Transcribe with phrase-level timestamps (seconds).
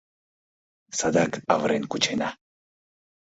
[0.97, 2.29] Садак авырен кучена.